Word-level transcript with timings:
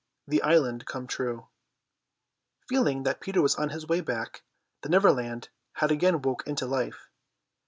THE 0.27 0.41
ISLAND 0.41 0.87
COME 0.87 1.05
TRUE 1.05 1.45
Feeling 2.67 3.03
that 3.03 3.21
Peter 3.21 3.39
was 3.39 3.53
on 3.53 3.69
his 3.69 3.85
way 3.87 4.01
back, 4.01 4.41
the 4.81 4.89
Neverland 4.89 5.49
had 5.73 5.91
again 5.91 6.23
woke 6.23 6.41
into 6.47 6.65
life. 6.65 7.11